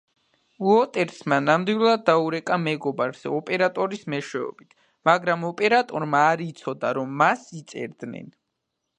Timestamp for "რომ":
6.99-7.13